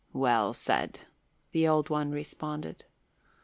"Well 0.13 0.53
said!" 0.55 1.01
the 1.51 1.67
Old 1.67 1.91
One 1.91 2.09
responded. 2.09 2.85